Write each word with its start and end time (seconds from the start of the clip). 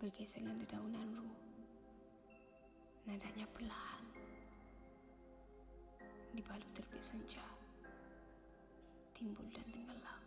Bergeseran 0.00 0.56
dedaunan 0.56 1.12
ru 1.12 1.28
Nadanya 3.04 3.44
perlahan 3.52 4.00
Dibalut 6.32 6.72
terbit 6.72 7.04
senja 7.04 7.44
Timbul 9.12 9.44
dan 9.52 9.68
tenggelam. 9.68 10.24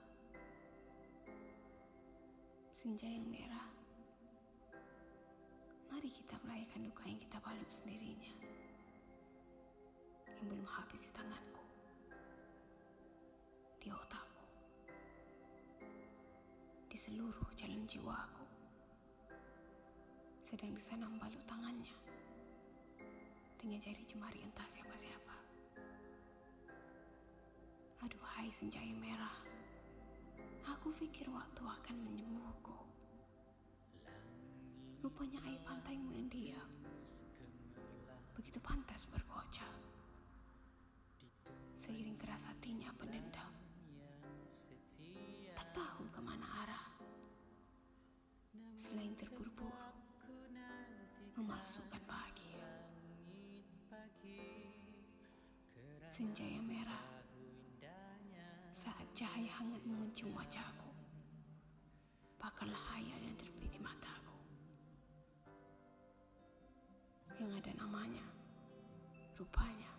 Senja 2.78 3.10
yang 3.10 3.26
merah. 3.26 3.74
Mari 5.90 6.06
kita 6.06 6.38
merayakan 6.46 6.94
duka 6.94 7.10
yang 7.10 7.18
kita 7.18 7.42
balut 7.42 7.72
sendirinya 7.74 8.34
Yang 10.38 10.46
belum 10.54 10.70
habis 10.70 11.10
di 11.10 11.12
tanganku 11.18 11.66
Di 13.82 13.90
otakku 13.90 14.46
Di 16.94 16.98
seluruh 17.02 17.50
jalan 17.58 17.90
jiwaku 17.90 18.43
Sedang 20.44 20.76
di 20.76 20.84
sana 20.84 21.08
membalut 21.08 21.40
tangannya. 21.48 21.96
Dengan 23.58 23.80
jari 23.80 24.04
jemari 24.04 24.44
entah 24.44 24.68
siapa-siapa. 24.68 25.38
Aduhai 28.04 28.52
senja 28.52 28.84
yang 28.84 29.00
merah. 29.00 29.40
Aku 30.68 30.92
pikir 31.00 31.32
waktu 31.32 31.64
akan 31.64 31.96
menyembuhku. 32.04 32.76
Rupanya 35.00 35.40
air 35.48 35.60
pantaimu 35.64 36.12
yang 36.12 36.30
Begitu 38.36 38.60
pantas 38.60 39.08
berkocak 39.08 39.72
Seiring 41.74 42.20
keras 42.22 42.44
hatinya 42.44 42.92
pendendam. 43.00 43.52
Tak 45.56 45.68
tahu 45.74 46.04
ke 46.12 46.20
mana 46.22 46.48
arah. 46.64 46.88
Selain 48.80 49.16
terburu-buru 49.18 49.73
Memalsukan 51.34 52.02
bahagia 52.06 52.62
Senja 56.08 56.46
yang 56.46 56.62
merah 56.70 57.10
saat 58.70 59.06
cahaya 59.18 59.50
hangat 59.50 59.82
memencung 59.82 60.30
wajahku. 60.38 60.94
Bakarlah 62.38 62.78
hayal 62.94 63.18
yang 63.18 63.34
terbit 63.34 63.74
di 63.74 63.82
mataku. 63.82 64.38
Yang 67.42 67.66
ada 67.66 67.72
namanya, 67.82 68.26
rupanya 69.38 69.94